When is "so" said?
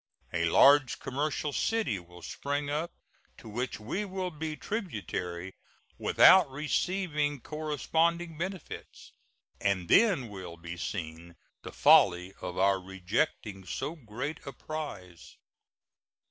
13.63-13.95